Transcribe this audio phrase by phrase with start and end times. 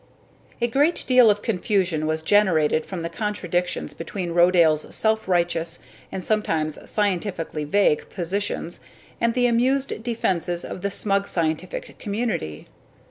[0.59, 5.77] A great deal of confusion was generated from the contradictions between Rodale's self righteous
[6.11, 8.79] and sometimes scientifically vague positions
[9.21, 12.67] and the amused defenses of the smug scientific community.